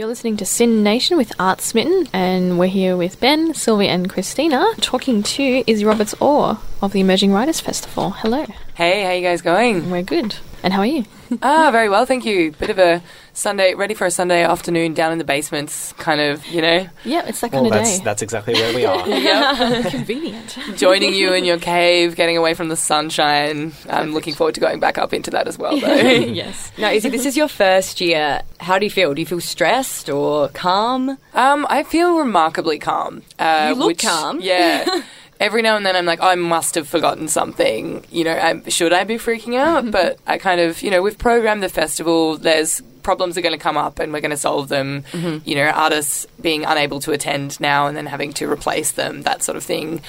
[0.00, 4.08] You're listening to Sin Nation with Art Smitten, and we're here with Ben, Sylvia, and
[4.08, 8.08] Christina talking to Izzy Roberts Orr of the Emerging Writers Festival.
[8.08, 8.46] Hello.
[8.72, 9.90] Hey, how you guys going?
[9.90, 10.36] We're good.
[10.62, 11.04] And how are you?
[11.42, 12.52] ah, very well, thank you.
[12.52, 13.02] Bit of a
[13.32, 16.86] Sunday, ready for a Sunday afternoon down in the basements, kind of, you know.
[17.04, 18.04] Yeah, it's that Well, kind of that's day.
[18.04, 19.08] that's exactly where we are.
[19.08, 19.86] Yep.
[19.90, 20.58] Convenient.
[20.76, 23.72] Joining you in your cave, getting away from the sunshine.
[23.88, 25.86] I'm looking forward to going back up into that as well, though.
[25.96, 26.72] yes.
[26.76, 28.42] Now, Izzy, this is your first year.
[28.58, 29.14] How do you feel?
[29.14, 31.16] Do you feel stressed or calm?
[31.32, 33.22] Um, I feel remarkably calm.
[33.38, 34.40] Uh, You look which- calm.
[34.40, 35.02] Yeah.
[35.40, 38.04] Every now and then I'm like, oh, I must have forgotten something.
[38.10, 39.90] You know, I, should I be freaking out?
[40.00, 42.36] but I kind of, you know, we've programmed the festival.
[42.36, 45.02] There's problems are going to come up and we're going to solve them.
[45.12, 45.48] Mm-hmm.
[45.48, 49.42] You know, artists being unable to attend now and then having to replace them, that
[49.42, 50.02] sort of thing.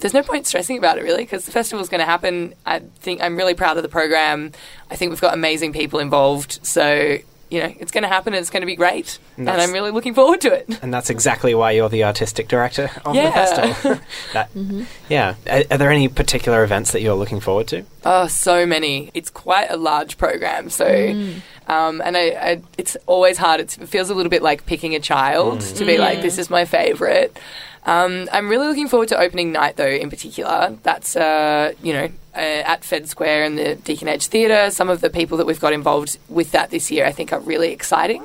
[0.00, 2.54] There's no point stressing about it really because the festival's going to happen.
[2.64, 4.52] I think I'm really proud of the program.
[4.90, 6.60] I think we've got amazing people involved.
[6.66, 7.18] So,
[7.50, 9.18] you know, it's going to happen and it's going to be great.
[9.36, 10.78] And That's- I'm really looking forward to it.
[10.82, 13.26] And that's exactly why you're the artistic director of Yeah.
[13.26, 14.00] the festival.
[14.32, 14.84] that, mm-hmm.
[15.08, 15.34] Yeah.
[15.50, 17.84] Are, are there any particular events that you're looking forward to?
[18.04, 19.10] Oh, so many.
[19.14, 20.70] It's quite a large program.
[20.70, 21.40] So, mm.
[21.68, 23.60] Um, and I, I, it's always hard.
[23.60, 26.50] It's, it feels a little bit like picking a child to be like, this is
[26.50, 27.38] my favorite.
[27.84, 30.76] Um, I'm really looking forward to opening night, though, in particular.
[30.82, 34.70] That's, uh, you know, uh, at Fed Square and the Deakin Edge Theatre.
[34.70, 37.40] Some of the people that we've got involved with that this year, I think, are
[37.40, 38.24] really exciting.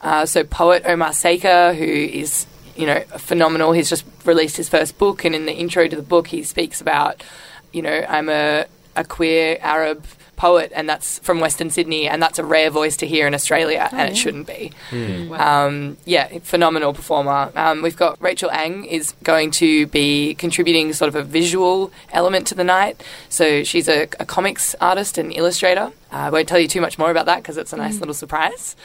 [0.00, 2.46] Uh, so, poet Omar Sakr, who is
[2.78, 3.72] you know, phenomenal.
[3.72, 6.80] He's just released his first book, and in the intro to the book, he speaks
[6.80, 7.24] about,
[7.72, 10.04] you know, I'm a, a queer Arab
[10.38, 13.88] poet, and that's from Western Sydney, and that's a rare voice to hear in Australia,
[13.92, 14.72] and it shouldn't be.
[15.34, 17.50] Um, yeah, phenomenal performer.
[17.54, 22.46] Um, we've got Rachel Ang is going to be contributing sort of a visual element
[22.46, 23.02] to the night.
[23.28, 25.92] So she's a, a comics artist and illustrator.
[26.12, 28.14] Uh, I won't tell you too much more about that because it's a nice little
[28.14, 28.76] surprise.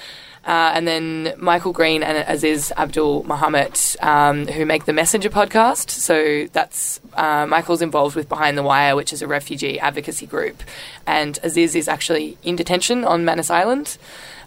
[0.46, 5.90] Uh, and then Michael Green and Aziz Abdul Muhamat, um, who make the Messenger podcast.
[5.90, 10.62] So that's uh, Michael's involved with Behind the Wire, which is a refugee advocacy group,
[11.08, 13.98] and Aziz is actually in detention on Manus Island.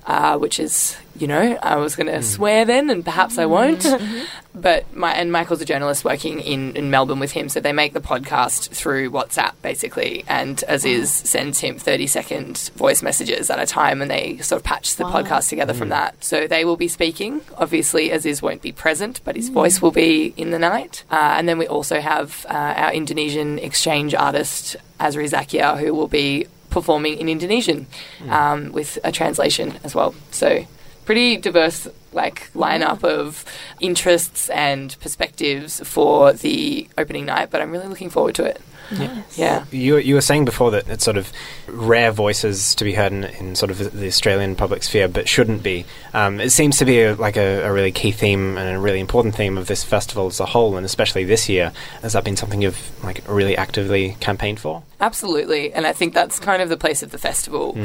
[0.06, 3.84] Uh, which is, you know, I was going to swear then, and perhaps I won't.
[4.55, 7.93] but my and Michael's a journalist working in, in Melbourne with him, so they make
[7.93, 13.67] the podcast through WhatsApp basically, and Aziz sends him thirty second voice messages at a
[13.67, 15.22] time, and they sort of patch the Wow.
[15.22, 16.23] podcast together from that.
[16.23, 17.41] So they will be speaking.
[17.59, 21.03] Obviously, Aziz won't be present, but his voice will be in the night.
[21.11, 26.06] Uh, and then we also have uh, our Indonesian exchange artist Azri Zakia, who will
[26.09, 27.87] be performing in Indonesian
[28.28, 30.14] um, with a translation as well.
[30.31, 30.66] So
[31.06, 33.47] pretty diverse like lineup of
[33.81, 38.60] interests and perspectives for the opening night, but I'm really looking forward to it.
[38.91, 39.39] Nice.
[39.39, 39.65] Yeah.
[39.71, 41.33] You, you were saying before that it's sort of
[41.67, 45.63] rare voices to be heard in, in sort of the Australian public sphere, but shouldn't
[45.63, 45.85] be.
[46.15, 49.01] Um, it seems to be a, like a, a really key theme and a really
[49.01, 51.73] important theme of this festival as a whole, and especially this year.
[52.03, 54.83] Has that been something you've like really actively campaigned for?
[55.01, 57.77] Absolutely, and I think that's kind of the place of the festival.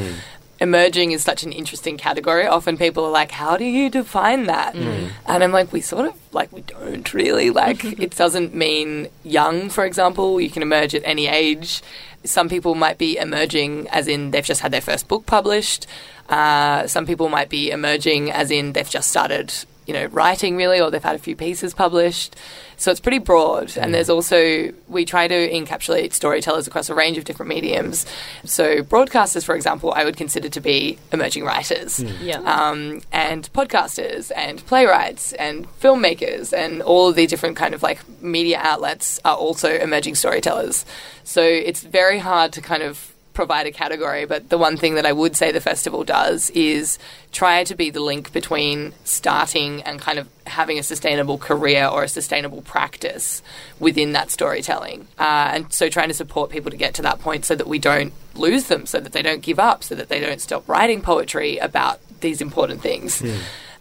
[0.61, 2.45] Emerging is such an interesting category.
[2.45, 4.75] Often people are like, "How do you define that?"
[5.25, 7.83] And I'm like, "We sort of like we don't really like.
[7.99, 10.39] it doesn't mean young, for example.
[10.39, 11.81] You can emerge at any age.
[12.23, 15.87] Some people might be emerging as in they've just had their first book published.
[16.29, 19.51] Uh, some people might be emerging as in they've just started,
[19.91, 22.37] you know, writing really, or they've had a few pieces published.
[22.77, 23.75] So it's pretty broad.
[23.75, 28.05] And there's also, we try to encapsulate storytellers across a range of different mediums.
[28.45, 31.99] So broadcasters, for example, I would consider to be emerging writers.
[31.99, 32.39] Yeah.
[32.39, 37.99] Um, and podcasters and playwrights and filmmakers and all of the different kind of like
[38.21, 40.85] media outlets are also emerging storytellers.
[41.25, 45.05] So it's very hard to kind of provide a category, but the one thing that
[45.05, 46.99] I would say the festival does is
[47.31, 52.03] try to be the link between starting and kind of having a sustainable career or
[52.03, 53.41] a sustainable practice
[53.79, 55.07] within that storytelling.
[55.17, 57.79] Uh, and so trying to support people to get to that point so that we
[57.79, 61.01] don't lose them, so that they don't give up, so that they don't stop writing
[61.01, 63.23] poetry about these important things.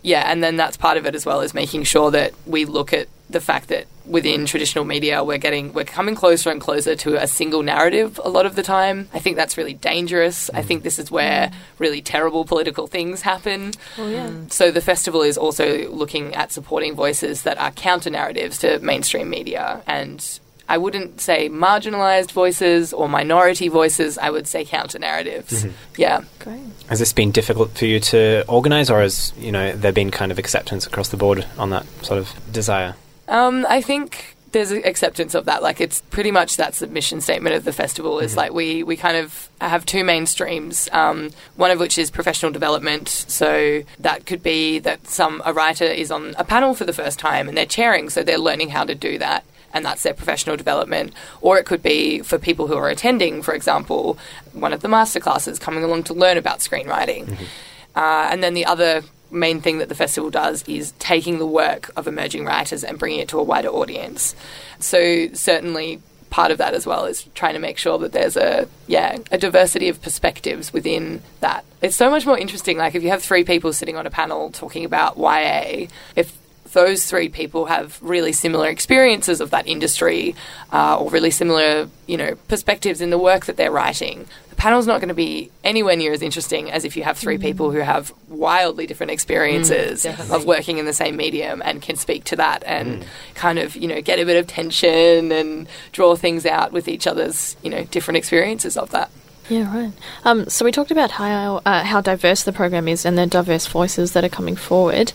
[0.03, 2.93] Yeah, and then that's part of it as well is making sure that we look
[2.93, 7.23] at the fact that within traditional media we're getting we're coming closer and closer to
[7.23, 9.09] a single narrative a lot of the time.
[9.13, 10.51] I think that's really dangerous.
[10.53, 13.73] I think this is where really terrible political things happen.
[13.99, 14.29] Oh, yeah.
[14.29, 14.53] Mm.
[14.53, 19.31] So the festival is also looking at supporting voices that are counter narratives to mainstream
[19.31, 20.41] media and
[20.71, 25.65] I wouldn't say marginalized voices or minority voices, I would say counter narratives.
[25.65, 25.75] Mm-hmm.
[25.97, 26.21] Yeah.
[26.39, 26.61] Great.
[26.87, 30.31] Has this been difficult for you to organise, or has you know there been kind
[30.31, 32.95] of acceptance across the board on that sort of desire?
[33.31, 35.63] Um, I think there's acceptance of that.
[35.63, 38.19] Like it's pretty much that's the mission statement of the festival.
[38.19, 40.89] Is like we we kind of have two main streams.
[40.93, 43.09] Um, one of which is professional development.
[43.09, 47.19] So that could be that some a writer is on a panel for the first
[47.19, 49.45] time and they're chairing, so they're learning how to do that.
[49.73, 51.13] And that's their professional development.
[51.41, 54.19] Or it could be for people who are attending, for example,
[54.53, 57.39] one of the masterclasses coming along to learn about screenwriting.
[57.95, 61.91] Uh, and then the other main thing that the festival does is taking the work
[61.97, 64.35] of emerging writers and bringing it to a wider audience.
[64.79, 66.01] So certainly
[66.31, 69.39] part of that as well is trying to make sure that there's a yeah a
[69.39, 71.65] diversity of perspectives within that.
[71.83, 72.79] It's so much more interesting.
[72.79, 75.87] Like if you have three people sitting on a panel talking about YA,
[76.17, 76.37] if
[76.73, 80.35] those three people have really similar experiences of that industry
[80.73, 84.27] uh, or really similar, you know, perspectives in the work that they're writing.
[84.51, 87.39] The panel's not going to be anywhere near as interesting as if you have three
[87.39, 90.37] people who have wildly different experiences definitely.
[90.37, 93.89] of working in the same medium and can speak to that and kind of, you
[93.89, 97.85] know, get a bit of tension and draw things out with each other's, you know,
[97.85, 99.11] different experiences of that.
[99.51, 99.93] Yeah, right.
[100.25, 103.67] Um, so we talked about how uh, how diverse the program is and the diverse
[103.67, 105.13] voices that are coming forward.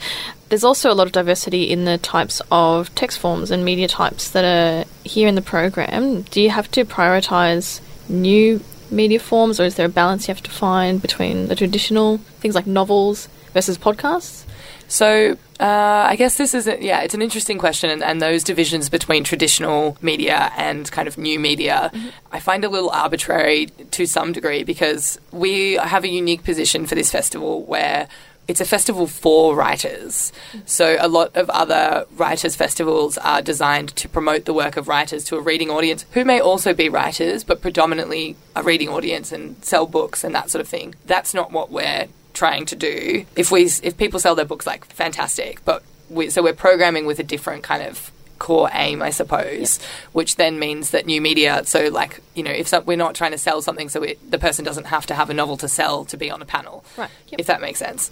[0.49, 4.29] There's also a lot of diversity in the types of text forms and media types
[4.31, 6.23] that are here in the program.
[6.23, 7.79] Do you have to prioritize
[8.09, 8.61] new
[8.91, 12.55] media forms, or is there a balance you have to find between the traditional things
[12.55, 14.44] like novels versus podcasts?
[14.87, 18.43] So uh, I guess this is a, yeah, it's an interesting question, and, and those
[18.43, 21.91] divisions between traditional media and kind of new media,
[22.31, 26.95] I find a little arbitrary to some degree because we have a unique position for
[26.95, 28.07] this festival where.
[28.47, 30.31] It's a festival for writers.
[30.67, 35.23] So, a lot of other writers' festivals are designed to promote the work of writers
[35.23, 39.65] to a reading audience who may also be writers, but predominantly a reading audience and
[39.65, 40.93] sell books and that sort of thing.
[41.07, 43.25] That's not what we're trying to do.
[43.35, 47.19] If we if people sell their books, like fantastic, but we, so we're programming with
[47.19, 49.79] a different kind of core aim, I suppose,
[50.11, 51.63] which then means that new media.
[51.65, 54.37] So like you know, if some, we're not trying to sell something, so it, the
[54.37, 57.09] person doesn't have to have a novel to sell to be on a panel, Right,
[57.29, 57.39] yep.
[57.39, 58.11] If that makes sense.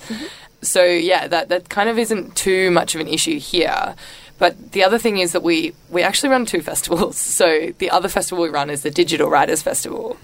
[0.62, 3.96] So yeah, that that kind of isn't too much of an issue here.
[4.40, 7.18] But the other thing is that we, we actually run two festivals.
[7.18, 10.18] So the other festival we run is the Digital Writers Festival,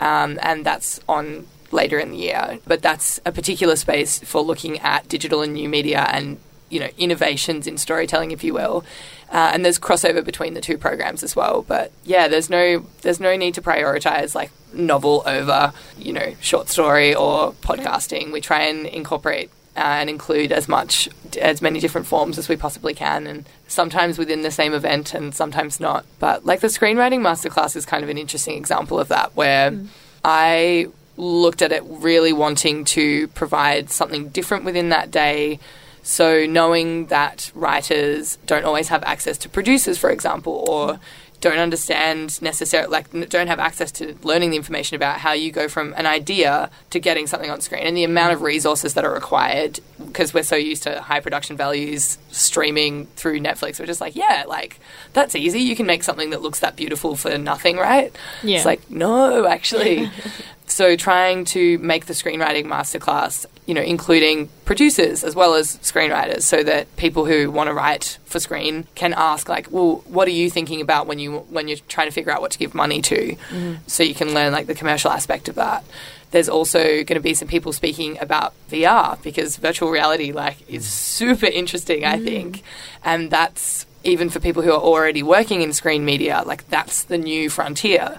[0.00, 2.58] um, and that's on later in the year.
[2.66, 6.38] But that's a particular space for looking at digital and new media and
[6.70, 8.84] you know innovations in storytelling, if you will.
[9.30, 11.62] Uh, and there's crossover between the two programs as well.
[11.62, 16.68] But yeah, there's no there's no need to prioritize like novel over you know short
[16.68, 18.32] story or podcasting.
[18.32, 21.08] We try and incorporate uh, and include as much
[21.40, 25.34] as many different forms as we possibly can and sometimes within the same event and
[25.34, 29.34] sometimes not but like the screenwriting masterclass is kind of an interesting example of that
[29.34, 29.72] where
[30.26, 30.86] i
[31.16, 35.58] looked at it really wanting to provide something different within that day.
[36.02, 40.98] So knowing that writers don't always have access to producers for example or
[41.42, 45.68] don't understand necessarily like don't have access to learning the information about how you go
[45.68, 47.82] from an idea to getting something on screen.
[47.82, 51.56] And the amount of resources that are required because we're so used to high production
[51.56, 54.78] values streaming through Netflix we're just like yeah like
[55.12, 55.60] that's easy.
[55.60, 58.16] You can make something that looks that beautiful for nothing right?
[58.42, 58.58] Yeah.
[58.58, 60.08] it's like no actually.
[60.72, 66.42] So trying to make the screenwriting masterclass, you know, including producers as well as screenwriters,
[66.42, 70.32] so that people who want to write for screen can ask, like, well, what are
[70.32, 73.00] you thinking about when you when you're trying to figure out what to give money
[73.00, 73.76] to, mm-hmm.
[73.86, 75.86] so you can learn like the commercial aspect of that.
[76.32, 80.84] There's also going to be some people speaking about VR because virtual reality, like, is
[80.84, 80.88] mm.
[80.90, 82.04] super interesting.
[82.04, 82.24] I mm.
[82.24, 82.62] think,
[83.02, 87.16] and that's even for people who are already working in screen media, like that's the
[87.16, 88.18] new frontier.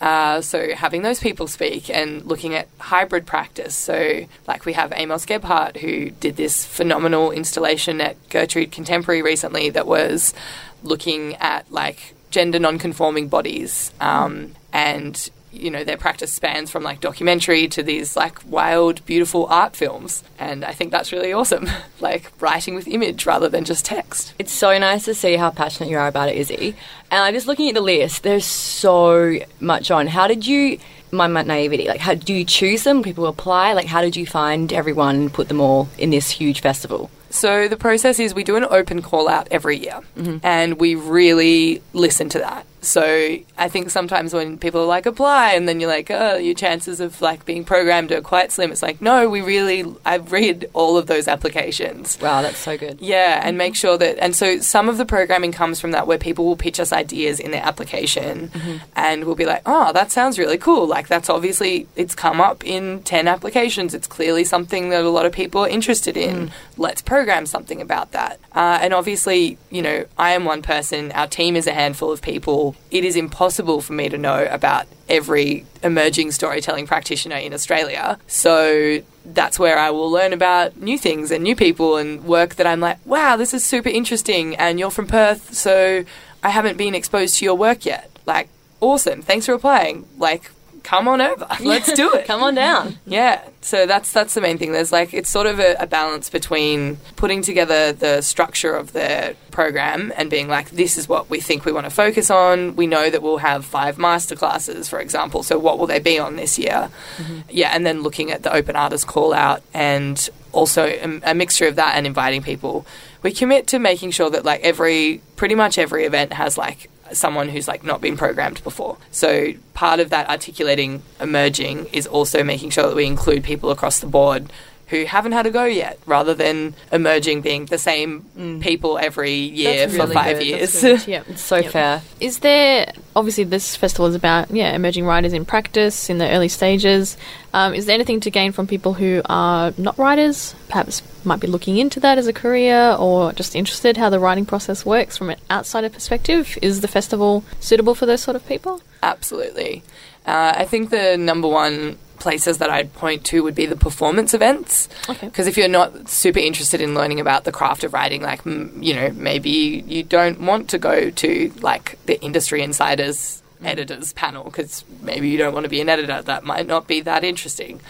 [0.00, 3.74] Uh, so having those people speak and looking at hybrid practice.
[3.74, 9.70] So like we have Amos Gebhardt who did this phenomenal installation at Gertrude Contemporary recently
[9.70, 10.34] that was
[10.82, 17.00] looking at like gender non-conforming bodies um, and you know their practice spans from like
[17.00, 21.68] documentary to these like wild beautiful art films and i think that's really awesome
[22.00, 25.90] like writing with image rather than just text It's so nice to see how passionate
[25.90, 26.76] you are about it, Izzy.
[27.10, 28.22] And I'm just looking at the list.
[28.22, 30.06] There's so much on.
[30.06, 30.78] How did you,
[31.10, 33.02] my naivety, like, how do you choose them?
[33.02, 33.72] People apply.
[33.72, 37.10] Like, how did you find everyone and put them all in this huge festival?
[37.30, 40.38] So the process is we do an open call out every year, mm-hmm.
[40.42, 42.66] and we really listen to that.
[42.86, 46.54] So I think sometimes when people are like apply, and then you're like, oh, your
[46.54, 48.70] chances of like being programmed are quite slim.
[48.70, 49.84] It's like, no, we really.
[50.04, 52.16] I've read all of those applications.
[52.20, 53.00] Wow, that's so good.
[53.00, 54.18] Yeah, and make sure that.
[54.18, 57.40] And so some of the programming comes from that where people will pitch us ideas
[57.40, 58.50] in their application
[58.94, 60.86] and we'll be like, oh, that sounds really cool.
[60.86, 63.94] Like that's obviously it's come up in 10 applications.
[63.94, 66.52] It's clearly something that a lot of people are interested in.
[66.76, 68.38] Let's program something about that.
[68.54, 71.10] Uh, and obviously, you know, I am one person.
[71.12, 72.75] Our team is a handful of people.
[72.90, 78.18] It is impossible for me to know about every emerging storytelling practitioner in Australia.
[78.26, 82.66] So that's where I will learn about new things and new people and work that
[82.66, 84.56] I'm like, wow, this is super interesting.
[84.56, 86.04] And you're from Perth, so
[86.42, 88.10] I haven't been exposed to your work yet.
[88.24, 88.48] Like,
[88.80, 89.22] awesome.
[89.22, 90.06] Thanks for applying.
[90.16, 90.50] Like,
[90.86, 91.46] come on over.
[91.60, 92.26] Let's do it.
[92.26, 92.98] Come on down.
[93.06, 94.72] Yeah, so that's that's the main thing.
[94.72, 99.34] There's like it's sort of a, a balance between putting together the structure of the
[99.50, 102.76] program and being like, this is what we think we want to focus on.
[102.76, 105.42] We know that we'll have five masterclasses, for example.
[105.42, 106.88] So what will they be on this year?
[107.16, 107.40] Mm-hmm.
[107.50, 111.66] Yeah, and then looking at the open artist call out and also a, a mixture
[111.66, 112.86] of that and inviting people.
[113.22, 117.48] We commit to making sure that like every pretty much every event has like someone
[117.48, 118.98] who's like not been programmed before.
[119.10, 124.00] So part of that articulating emerging is also making sure that we include people across
[124.00, 124.52] the board
[124.88, 129.86] who haven't had a go yet, rather than emerging being the same people every year
[129.86, 130.46] That's for really five good.
[130.46, 130.80] years.
[130.80, 131.08] That's.
[131.08, 131.22] Yeah.
[131.28, 131.72] It's so Yep.
[131.72, 132.02] fair.
[132.20, 136.48] Is there obviously this festival is about yeah emerging writers in practice in the early
[136.48, 137.16] stages?
[137.52, 140.54] Um, is there anything to gain from people who are not writers?
[140.68, 144.46] Perhaps might be looking into that as a career or just interested how the writing
[144.46, 146.56] process works from an outsider perspective.
[146.62, 148.82] Is the festival suitable for those sort of people?
[149.02, 149.82] Absolutely.
[150.26, 154.34] Uh, I think the number one places that I'd point to would be the performance
[154.34, 154.88] events.
[155.08, 155.28] Okay.
[155.28, 158.84] Because if you're not super interested in learning about the craft of writing, like, mm,
[158.84, 159.48] you know, maybe
[159.86, 165.38] you don't want to go to, like, the industry insiders editors panel because maybe you
[165.38, 166.20] don't want to be an editor.
[166.20, 167.80] That might not be that interesting.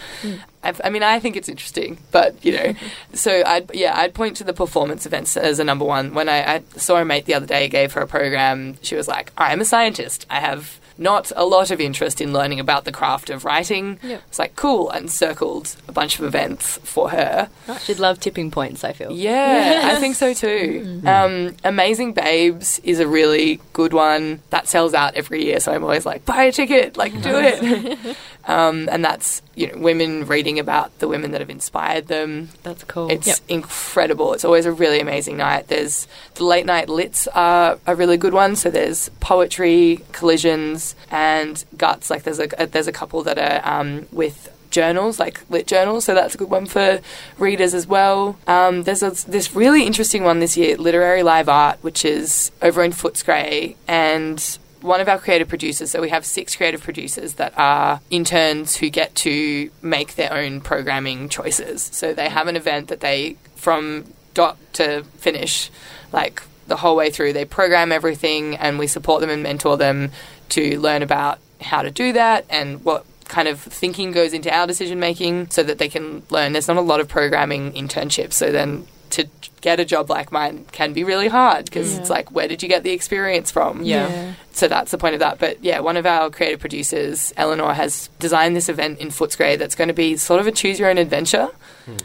[0.62, 2.74] I've, I mean, I think it's interesting, but you know,
[3.14, 6.12] so I'd yeah, I'd point to the performance events as a number one.
[6.12, 8.76] When I, I saw a mate the other day, gave her a program.
[8.82, 10.26] She was like, "I'm a scientist.
[10.28, 13.98] I have." Not a lot of interest in learning about the craft of writing.
[14.02, 14.22] Yep.
[14.28, 17.48] It's like cool, and circled a bunch of events for her.
[17.80, 19.12] She'd love tipping points, I feel.
[19.12, 21.02] Yeah, I think so too.
[21.04, 25.60] Um, Amazing Babes is a really good one that sells out every year.
[25.60, 28.16] So I'm always like, buy a ticket, like do it.
[28.46, 32.48] um, and that's you know women reading about the women that have inspired them.
[32.62, 33.10] That's cool.
[33.10, 33.38] It's Yep.
[33.48, 34.32] incredible.
[34.34, 35.68] It's always a really amazing night.
[35.68, 38.56] There's the late night lits are a really good one.
[38.56, 42.10] So there's poetry, collisions, and guts.
[42.10, 46.04] Like there's a there's a couple that are um, with journals, like lit journals.
[46.04, 47.00] So that's a good one for
[47.38, 48.36] readers as well.
[48.46, 52.82] Um, there's a, this really interesting one this year, literary live art, which is over
[52.82, 57.52] in Footscray, and one of our creative producers, so we have six creative producers that
[57.58, 61.82] are interns who get to make their own programming choices.
[61.82, 65.70] So they have an event that they, from dot to finish,
[66.12, 70.12] like the whole way through, they program everything and we support them and mentor them
[70.50, 74.66] to learn about how to do that and what kind of thinking goes into our
[74.66, 76.52] decision making so that they can learn.
[76.52, 79.28] There's not a lot of programming internships, so then to
[79.60, 82.68] get a job like mine can be really hard because it's like, where did you
[82.68, 83.82] get the experience from?
[83.82, 84.34] Yeah.
[84.52, 85.38] So that's the point of that.
[85.38, 89.74] But yeah, one of our creative producers, Eleanor, has designed this event in Footscray that's
[89.74, 91.48] going to be sort of a choose your own adventure.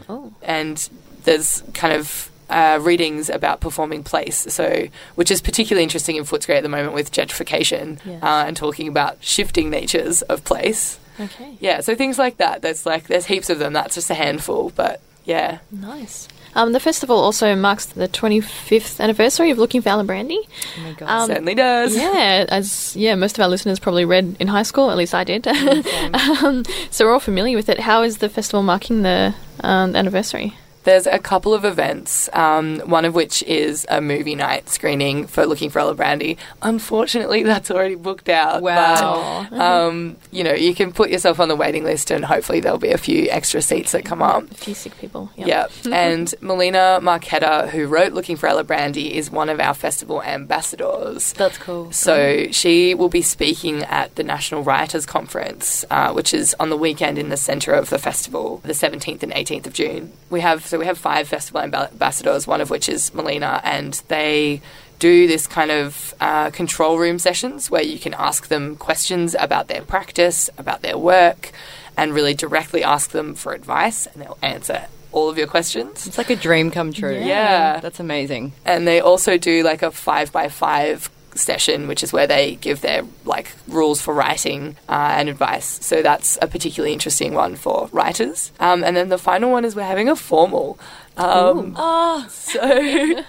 [0.08, 0.32] Oh.
[0.42, 0.88] And
[1.24, 6.56] there's kind of uh, readings about performing place, so which is particularly interesting in Footscray
[6.56, 8.22] at the moment with gentrification Yes.
[8.22, 10.98] uh, and talking about shifting natures of place.
[11.20, 11.56] Okay.
[11.60, 12.60] Yeah, so things like that.
[12.62, 13.72] There's like there's heaps of them.
[13.72, 15.58] That's just a handful, but yeah.
[15.70, 16.28] Nice.
[16.54, 20.36] Um, the festival also marks the 25th anniversary of Looking for Alibrandi.
[20.36, 21.08] Oh my god.
[21.08, 21.96] Um, certainly does.
[21.96, 24.90] Yeah, as yeah, most of our listeners probably read in high school.
[24.90, 25.46] At least I did.
[26.14, 27.80] um, so we're all familiar with it.
[27.80, 30.54] How is the festival marking the um, anniversary?
[30.84, 35.46] There's a couple of events, um, one of which is a movie night screening for
[35.46, 36.36] Looking for Alibrandi.
[36.60, 38.62] Unfortunately, that's already booked out.
[38.62, 39.46] Wow.
[39.50, 42.78] But, um, you know, you can put yourself on the waiting list and hopefully there'll
[42.78, 44.50] be a few extra seats that come up.
[44.50, 45.30] A few sick people.
[45.36, 45.46] Yep.
[45.46, 45.66] Yeah.
[45.92, 51.32] and Melina Marchetta, who wrote Looking for Alibrandi, is one of our festival ambassadors.
[51.34, 51.92] That's cool.
[51.92, 56.76] So she will be speaking at the National Writers Conference, uh, which is on the
[56.76, 60.12] weekend in the centre of the festival, the 17th and 18th of June.
[60.30, 63.92] We have so we have five festival amb- ambassadors, one of which is Melina, and
[64.08, 64.62] they
[64.98, 69.68] do this kind of uh, control room sessions where you can ask them questions about
[69.68, 71.52] their practice, about their work,
[71.94, 76.06] and really directly ask them for advice, and they'll answer all of your questions.
[76.06, 77.18] It's like a dream come true.
[77.18, 77.80] Yeah.
[77.80, 78.54] That's amazing.
[78.64, 82.80] and they also do like a five by five session which is where they give
[82.80, 85.78] their like rules for writing uh, and advice.
[85.84, 88.52] So that's a particularly interesting one for writers.
[88.60, 90.78] Um, and then the final one is we're having a formal
[91.16, 93.24] um, Oh, so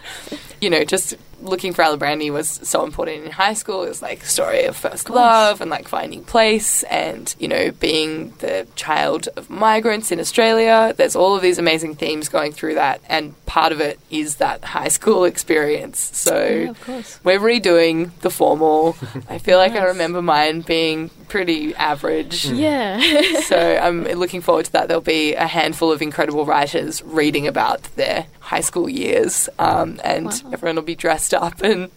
[0.62, 3.84] you know just looking for Alibrandi was so important in high school.
[3.84, 8.34] It was like story of first love and like finding place and, you know, being
[8.40, 10.94] the child of migrants in Australia.
[10.96, 13.02] There's all of these amazing themes going through that.
[13.08, 16.00] And part of it is that high school experience.
[16.00, 18.96] So Yeah, we're redoing the formal.
[19.30, 22.46] I feel like I remember mine being pretty average.
[22.46, 23.40] Yeah.
[23.42, 24.88] so I'm looking forward to that.
[24.88, 30.26] There'll be a handful of incredible writers reading about their high school years, um, and
[30.28, 30.34] Wow.
[30.54, 31.90] everyone will be dressed up and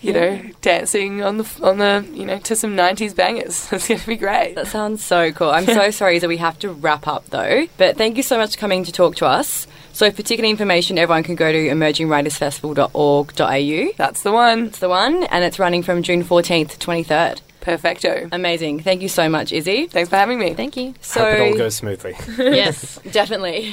[0.00, 3.68] you know dancing on the on the you know to some '90s bangers.
[3.72, 4.54] It's going to be great.
[4.54, 5.50] That sounds so cool.
[5.50, 7.66] I'm so sorry that we have to wrap up though.
[7.78, 9.66] But thank you so much for coming to talk to us.
[9.94, 13.92] So for ticket information, everyone can go to emergingwritersfestival.org.au.
[13.96, 14.66] That's the one.
[14.66, 17.40] It's the one, and it's running from June 14th to 23rd.
[17.60, 18.28] Perfecto.
[18.32, 18.80] Amazing.
[18.80, 19.86] Thank you so much, Izzy.
[19.86, 20.52] Thanks for having me.
[20.54, 20.94] Thank you.
[21.00, 22.16] So Hope it all goes smoothly.
[22.38, 22.98] Yes.
[23.12, 23.70] definitely.